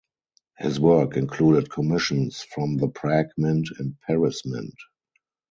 [0.57, 4.73] His work included commissions from the Prague Mint and Paris Mint.